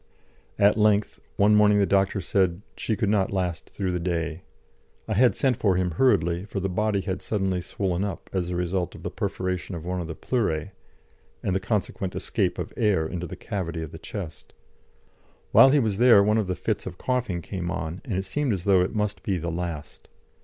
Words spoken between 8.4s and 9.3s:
a result of the